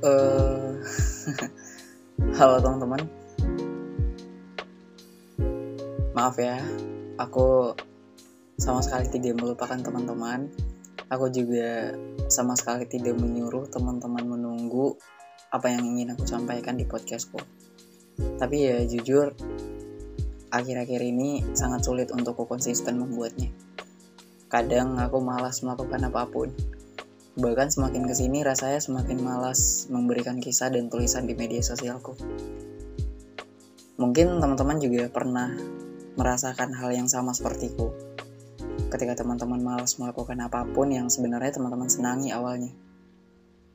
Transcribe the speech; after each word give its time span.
Eh, 0.00 0.68
halo 2.40 2.56
teman-teman. 2.56 3.04
Maaf 6.16 6.40
ya, 6.40 6.56
aku 7.20 7.76
sama 8.56 8.80
sekali 8.80 9.12
tidak 9.12 9.36
melupakan 9.44 9.76
teman-teman. 9.76 10.48
Aku 11.12 11.28
juga 11.28 11.92
sama 12.32 12.56
sekali 12.56 12.88
tidak 12.88 13.20
menyuruh 13.20 13.68
teman-teman 13.68 14.24
menunggu 14.24 14.96
apa 15.52 15.68
yang 15.68 15.84
ingin 15.84 16.16
aku 16.16 16.24
sampaikan 16.24 16.80
di 16.80 16.88
podcastku. 16.88 17.36
Tapi 18.40 18.56
ya 18.56 18.80
jujur, 18.88 19.36
akhir-akhir 20.48 21.00
ini 21.04 21.44
sangat 21.52 21.84
sulit 21.84 22.08
untuk 22.08 22.40
konsisten 22.48 23.04
membuatnya. 23.04 23.52
Kadang 24.48 24.96
aku 24.96 25.20
malas 25.20 25.60
melakukan 25.60 26.08
apa 26.08 26.24
pun 26.24 26.48
Bahkan 27.38 27.70
semakin 27.70 28.10
ke 28.10 28.14
sini 28.18 28.42
rasanya 28.42 28.82
semakin 28.82 29.22
malas 29.22 29.86
memberikan 29.86 30.42
kisah 30.42 30.66
dan 30.66 30.90
tulisan 30.90 31.30
di 31.30 31.38
media 31.38 31.62
sosialku. 31.62 32.18
Mungkin 34.02 34.42
teman-teman 34.42 34.82
juga 34.82 35.06
pernah 35.06 35.54
merasakan 36.18 36.74
hal 36.74 36.90
yang 36.90 37.06
sama 37.06 37.30
sepertiku. 37.30 37.94
Ketika 38.90 39.22
teman-teman 39.22 39.62
malas 39.62 39.94
melakukan 40.02 40.42
apa 40.42 40.66
pun 40.66 40.90
yang 40.90 41.06
sebenarnya 41.06 41.54
teman-teman 41.54 41.86
senangi 41.86 42.34
awalnya. 42.34 42.74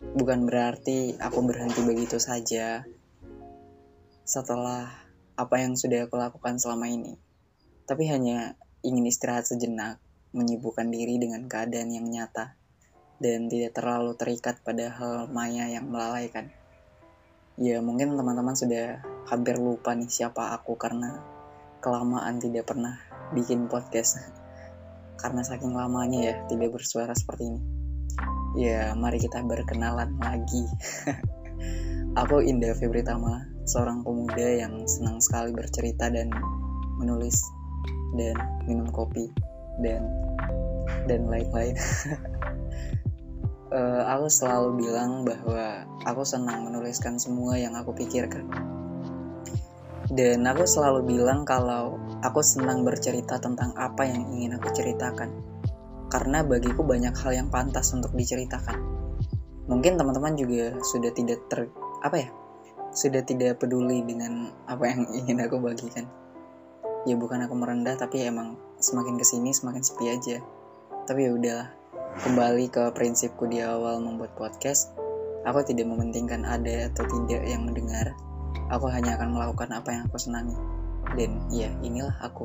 Bukan 0.00 0.48
berarti 0.48 1.20
aku 1.20 1.44
berhenti 1.44 1.84
begitu 1.84 2.16
saja 2.16 2.88
setelah 4.24 4.88
apa 5.36 5.56
yang 5.60 5.76
sudah 5.76 6.08
aku 6.08 6.16
lakukan 6.16 6.56
selama 6.56 6.88
ini. 6.88 7.20
Tapi 7.84 8.08
hanya 8.08 8.56
ingin 8.80 9.04
istirahat 9.04 9.44
sejenak, 9.44 10.00
menyibukkan 10.32 10.88
diri 10.88 11.20
dengan 11.20 11.44
keadaan 11.44 11.92
yang 11.92 12.08
nyata 12.08 12.61
dan 13.18 13.50
tidak 13.50 13.76
terlalu 13.76 14.14
terikat 14.16 14.60
pada 14.62 14.92
hal 14.92 15.28
maya 15.28 15.68
yang 15.68 15.90
melalaikan. 15.90 16.48
Ya 17.60 17.84
mungkin 17.84 18.16
teman-teman 18.16 18.56
sudah 18.56 19.04
hampir 19.28 19.60
lupa 19.60 19.92
nih 19.92 20.08
siapa 20.08 20.56
aku 20.56 20.80
karena 20.80 21.20
kelamaan 21.84 22.40
tidak 22.40 22.70
pernah 22.70 22.96
bikin 23.36 23.68
podcast. 23.68 24.16
karena 25.22 25.46
saking 25.46 25.70
lamanya 25.70 26.18
ya 26.18 26.34
tidak 26.50 26.74
bersuara 26.74 27.14
seperti 27.14 27.52
ini. 27.52 27.60
Ya 28.58 28.92
mari 28.98 29.22
kita 29.22 29.40
berkenalan 29.46 30.18
lagi. 30.18 30.66
aku 32.20 32.42
Indah 32.42 32.74
Febritama, 32.74 33.46
seorang 33.64 34.02
pemuda 34.02 34.66
yang 34.66 34.82
senang 34.84 35.22
sekali 35.22 35.54
bercerita 35.54 36.10
dan 36.10 36.28
menulis 36.98 37.38
dan 38.18 38.36
minum 38.68 38.90
kopi 38.90 39.30
dan 39.80 40.04
dan 41.06 41.30
lain-lain. 41.30 41.76
uh, 43.72 44.02
aku 44.06 44.28
selalu 44.28 44.84
bilang 44.84 45.24
bahwa 45.24 45.88
aku 46.04 46.22
senang 46.22 46.68
menuliskan 46.68 47.16
semua 47.16 47.56
yang 47.56 47.72
aku 47.72 47.96
pikirkan. 47.96 48.44
Dan 50.12 50.44
aku 50.44 50.68
selalu 50.68 51.08
bilang 51.08 51.48
kalau 51.48 51.96
aku 52.20 52.44
senang 52.44 52.84
bercerita 52.84 53.40
tentang 53.40 53.72
apa 53.80 54.04
yang 54.04 54.28
ingin 54.28 54.60
aku 54.60 54.68
ceritakan. 54.76 55.32
Karena 56.12 56.44
bagiku 56.44 56.84
banyak 56.84 57.16
hal 57.16 57.32
yang 57.32 57.48
pantas 57.48 57.96
untuk 57.96 58.12
diceritakan. 58.12 58.76
Mungkin 59.72 59.96
teman-teman 59.96 60.36
juga 60.36 60.76
sudah 60.84 61.08
tidak 61.16 61.48
ter 61.48 61.72
apa 62.04 62.16
ya? 62.20 62.28
Sudah 62.92 63.24
tidak 63.24 63.64
peduli 63.64 64.04
dengan 64.04 64.52
apa 64.68 64.84
yang 64.84 65.08
ingin 65.24 65.40
aku 65.40 65.56
bagikan. 65.64 66.04
Ya 67.08 67.16
bukan 67.16 67.48
aku 67.48 67.56
merendah 67.56 67.96
tapi 67.96 68.22
emang 68.28 68.60
semakin 68.78 69.16
ke 69.16 69.24
sini 69.24 69.56
semakin 69.56 69.80
sepi 69.80 70.12
aja. 70.12 70.44
Tapi 71.08 71.24
ya 71.24 71.30
udahlah, 71.34 71.81
Kembali 72.12 72.68
ke 72.68 72.92
prinsipku 72.92 73.48
di 73.48 73.64
awal 73.64 73.96
membuat 74.04 74.36
podcast, 74.36 74.92
aku 75.48 75.64
tidak 75.64 75.88
mementingkan 75.88 76.44
ada 76.44 76.92
atau 76.92 77.08
tidak 77.08 77.40
yang 77.48 77.64
mendengar. 77.64 78.12
Aku 78.68 78.84
hanya 78.92 79.16
akan 79.16 79.32
melakukan 79.32 79.72
apa 79.72 79.88
yang 79.96 80.04
aku 80.04 80.20
senangi. 80.20 80.52
Dan 81.16 81.40
ya, 81.48 81.72
inilah 81.80 82.12
aku. 82.20 82.44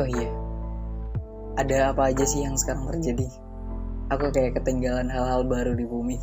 Oh 0.00 0.08
iya, 0.08 0.32
ada 1.60 1.92
apa 1.92 2.16
aja 2.16 2.24
sih 2.24 2.48
yang 2.48 2.56
sekarang 2.56 2.88
terjadi? 2.88 3.28
Aku 4.08 4.32
kayak 4.32 4.56
ketinggalan 4.56 5.12
hal-hal 5.12 5.44
baru 5.44 5.76
di 5.76 5.84
bumi. 5.84 6.16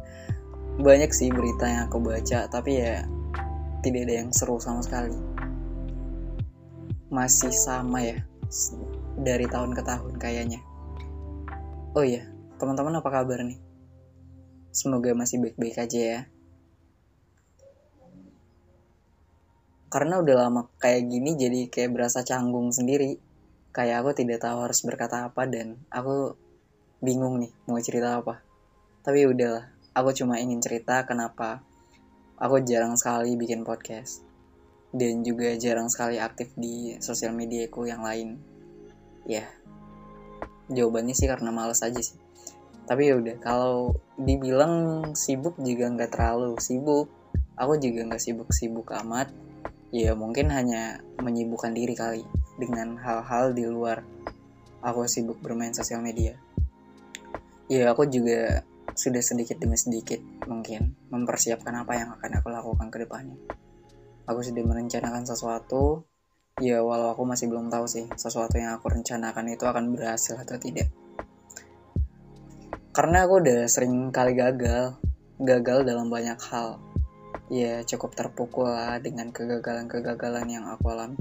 Banyak 0.86 1.12
sih 1.12 1.28
berita 1.28 1.68
yang 1.68 1.92
aku 1.92 2.00
baca, 2.00 2.48
tapi 2.48 2.80
ya 2.80 3.04
tidak 3.84 4.08
ada 4.08 4.14
yang 4.24 4.32
seru 4.32 4.56
sama 4.56 4.80
sekali. 4.80 5.12
Masih 7.12 7.52
sama 7.52 8.00
ya, 8.00 8.24
dari 9.16 9.48
tahun 9.48 9.72
ke 9.72 9.82
tahun 9.82 10.14
kayaknya. 10.20 10.60
Oh 11.96 12.04
iya, 12.04 12.28
teman-teman 12.60 13.00
apa 13.00 13.08
kabar 13.08 13.40
nih? 13.40 13.56
Semoga 14.76 15.16
masih 15.16 15.40
baik-baik 15.40 15.80
aja 15.80 16.00
ya. 16.00 16.20
Karena 19.88 20.20
udah 20.20 20.36
lama 20.36 20.68
kayak 20.76 21.08
gini 21.08 21.40
jadi 21.40 21.72
kayak 21.72 21.96
berasa 21.96 22.20
canggung 22.20 22.68
sendiri. 22.68 23.16
Kayak 23.72 24.04
aku 24.04 24.10
tidak 24.12 24.44
tahu 24.44 24.68
harus 24.68 24.84
berkata 24.84 25.32
apa 25.32 25.48
dan 25.48 25.80
aku 25.88 26.36
bingung 27.00 27.40
nih 27.40 27.52
mau 27.64 27.80
cerita 27.80 28.20
apa. 28.20 28.44
Tapi 29.00 29.24
udahlah, 29.24 29.72
aku 29.96 30.12
cuma 30.12 30.36
ingin 30.36 30.60
cerita 30.60 31.08
kenapa 31.08 31.64
aku 32.36 32.60
jarang 32.60 33.00
sekali 33.00 33.40
bikin 33.40 33.64
podcast. 33.64 34.20
Dan 34.92 35.24
juga 35.24 35.56
jarang 35.56 35.88
sekali 35.88 36.20
aktif 36.20 36.52
di 36.56 37.00
sosial 37.00 37.32
mediaku 37.32 37.88
yang 37.88 38.04
lain 38.04 38.55
ya 39.26 39.44
jawabannya 40.70 41.14
sih 41.14 41.30
karena 41.30 41.50
males 41.54 41.82
aja 41.82 41.98
sih. 41.98 42.18
Tapi 42.86 43.10
ya 43.10 43.18
udah 43.18 43.36
kalau 43.42 43.98
dibilang 44.14 44.74
sibuk 45.18 45.58
juga 45.58 45.90
nggak 45.90 46.14
terlalu 46.14 46.54
sibuk. 46.62 47.10
Aku 47.58 47.78
juga 47.82 48.06
nggak 48.06 48.22
sibuk-sibuk 48.22 48.94
amat. 49.04 49.30
Ya 49.90 50.14
mungkin 50.14 50.50
hanya 50.54 51.02
menyibukkan 51.18 51.74
diri 51.74 51.94
kali 51.98 52.22
dengan 52.58 52.98
hal-hal 52.98 53.54
di 53.54 53.66
luar. 53.66 54.06
Aku 54.86 55.06
sibuk 55.10 55.42
bermain 55.42 55.74
sosial 55.74 55.98
media. 55.98 56.38
Ya 57.66 57.90
aku 57.90 58.06
juga 58.06 58.62
sudah 58.94 59.20
sedikit 59.20 59.58
demi 59.58 59.74
sedikit 59.74 60.22
mungkin 60.46 60.94
mempersiapkan 61.10 61.74
apa 61.74 61.92
yang 61.98 62.08
akan 62.14 62.30
aku 62.38 62.48
lakukan 62.54 62.88
ke 62.94 63.02
depannya. 63.02 63.38
Aku 64.30 64.42
sudah 64.42 64.62
merencanakan 64.62 65.26
sesuatu 65.26 66.06
ya 66.56 66.80
walau 66.80 67.12
aku 67.12 67.28
masih 67.28 67.52
belum 67.52 67.68
tahu 67.68 67.84
sih 67.84 68.08
sesuatu 68.16 68.56
yang 68.56 68.80
aku 68.80 68.88
rencanakan 68.88 69.52
itu 69.52 69.68
akan 69.68 69.92
berhasil 69.92 70.40
atau 70.40 70.56
tidak. 70.56 70.88
Karena 72.96 73.28
aku 73.28 73.44
udah 73.44 73.68
sering 73.68 74.08
kali 74.08 74.32
gagal 74.32 74.96
gagal 75.36 75.84
dalam 75.84 76.08
banyak 76.08 76.40
hal. 76.48 76.80
Ya 77.52 77.84
cukup 77.84 78.16
terpukul 78.16 78.72
lah 78.72 78.96
dengan 79.04 79.28
kegagalan-kegagalan 79.36 80.48
yang 80.48 80.64
aku 80.72 80.96
alami. 80.96 81.20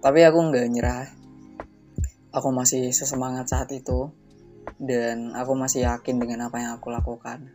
Tapi 0.00 0.20
aku 0.24 0.38
nggak 0.48 0.66
nyerah. 0.72 1.04
Aku 2.32 2.48
masih 2.48 2.96
sesemangat 2.96 3.52
saat 3.52 3.68
itu 3.76 4.08
dan 4.80 5.36
aku 5.36 5.52
masih 5.52 5.84
yakin 5.84 6.16
dengan 6.16 6.48
apa 6.48 6.64
yang 6.64 6.80
aku 6.80 6.88
lakukan. 6.88 7.52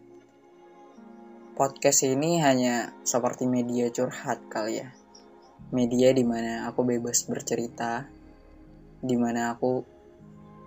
Podcast 1.57 2.05
ini 2.05 2.37
hanya 2.45 2.93
seperti 3.01 3.49
media 3.49 3.89
curhat 3.89 4.45
kali 4.53 4.85
ya 4.85 4.93
media 5.71 6.15
di 6.15 6.23
mana 6.23 6.67
aku 6.71 6.87
bebas 6.87 7.27
bercerita, 7.27 8.07
di 9.03 9.15
mana 9.19 9.55
aku 9.55 9.83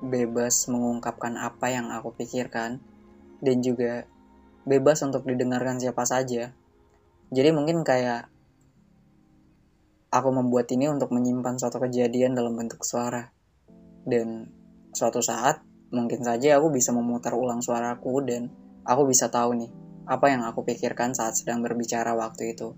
bebas 0.05 0.69
mengungkapkan 0.69 1.37
apa 1.37 1.73
yang 1.73 1.89
aku 1.93 2.13
pikirkan, 2.17 2.81
dan 3.41 3.57
juga 3.65 4.05
bebas 4.69 5.01
untuk 5.05 5.25
didengarkan 5.25 5.81
siapa 5.81 6.05
saja. 6.05 6.53
Jadi 7.31 7.51
mungkin 7.55 7.81
kayak 7.87 8.29
aku 10.11 10.29
membuat 10.35 10.67
ini 10.75 10.91
untuk 10.91 11.15
menyimpan 11.15 11.57
suatu 11.57 11.79
kejadian 11.79 12.35
dalam 12.35 12.59
bentuk 12.59 12.83
suara. 12.83 13.31
Dan 14.03 14.51
suatu 14.91 15.23
saat 15.23 15.63
mungkin 15.95 16.23
saja 16.23 16.59
aku 16.59 16.75
bisa 16.75 16.91
memutar 16.91 17.35
ulang 17.35 17.63
suaraku 17.63 18.23
dan 18.27 18.51
aku 18.83 19.07
bisa 19.11 19.31
tahu 19.31 19.55
nih 19.59 19.71
apa 20.11 20.27
yang 20.27 20.43
aku 20.43 20.67
pikirkan 20.67 21.15
saat 21.15 21.39
sedang 21.39 21.63
berbicara 21.63 22.19
waktu 22.19 22.59
itu. 22.59 22.75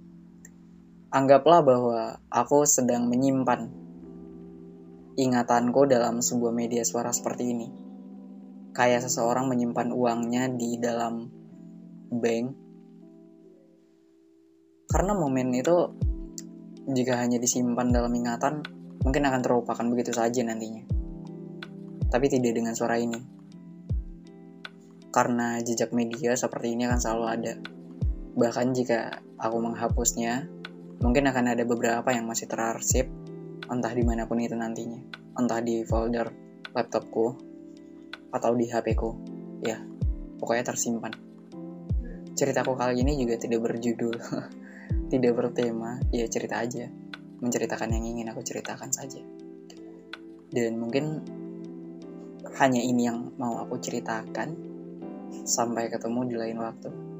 Anggaplah 1.12 1.60
bahwa 1.60 2.16
aku 2.32 2.64
sedang 2.64 3.04
menyimpan 3.04 3.68
ingatanku 5.12 5.84
dalam 5.84 6.24
sebuah 6.24 6.56
media 6.56 6.88
suara 6.88 7.12
seperti 7.12 7.52
ini. 7.52 7.68
Kayak 8.72 9.04
seseorang 9.04 9.44
menyimpan 9.44 9.92
uangnya 9.92 10.48
di 10.56 10.80
dalam 10.80 11.28
bank. 12.08 12.46
Karena 14.88 15.12
momen 15.12 15.52
itu 15.52 15.76
jika 16.88 17.20
hanya 17.20 17.36
disimpan 17.36 17.92
dalam 17.92 18.16
ingatan, 18.16 18.64
mungkin 19.04 19.28
akan 19.28 19.44
terlupakan 19.44 19.86
begitu 19.92 20.16
saja 20.16 20.40
nantinya. 20.40 20.88
Tapi 22.08 22.26
tidak 22.32 22.56
dengan 22.56 22.72
suara 22.72 22.96
ini. 22.96 23.20
Karena 25.12 25.60
jejak 25.60 25.92
media 25.92 26.32
seperti 26.32 26.72
ini 26.72 26.88
akan 26.88 27.00
selalu 27.04 27.24
ada. 27.28 27.54
Bahkan 28.32 28.72
jika 28.72 29.20
aku 29.36 29.60
menghapusnya, 29.60 30.61
mungkin 31.02 31.26
akan 31.28 31.58
ada 31.58 31.66
beberapa 31.66 32.08
yang 32.14 32.24
masih 32.30 32.46
terarsip, 32.46 33.10
entah 33.66 33.92
di 33.92 34.06
mana 34.06 34.24
pun 34.24 34.38
itu 34.38 34.54
nantinya. 34.54 35.02
Entah 35.36 35.58
di 35.58 35.82
folder 35.82 36.30
laptopku, 36.72 37.52
atau 38.32 38.56
di 38.56 38.66
HP 38.66 38.96
ku. 38.96 39.12
Ya, 39.60 39.78
pokoknya 40.40 40.72
tersimpan. 40.72 41.12
Ceritaku 42.32 42.72
kali 42.74 43.04
ini 43.04 43.20
juga 43.20 43.36
tidak 43.36 43.60
berjudul, 43.68 44.16
tidak 45.12 45.32
bertema, 45.36 46.00
ya 46.10 46.24
cerita 46.26 46.64
aja. 46.64 46.88
Menceritakan 47.44 47.92
yang 47.92 48.04
ingin 48.08 48.32
aku 48.32 48.40
ceritakan 48.40 48.90
saja. 48.90 49.20
Dan 50.48 50.80
mungkin 50.80 51.20
hanya 52.56 52.80
ini 52.80 53.06
yang 53.06 53.36
mau 53.36 53.60
aku 53.60 53.76
ceritakan. 53.78 54.72
Sampai 55.42 55.88
ketemu 55.88 56.20
di 56.28 56.36
lain 56.36 56.58
waktu. 56.60 57.11